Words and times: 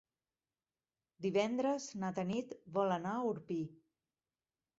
Divendres 1.25 1.85
na 2.05 2.09
Tanit 2.21 2.57
vol 2.79 2.95
anar 2.97 3.13
a 3.19 3.29
Orpí. 3.35 3.61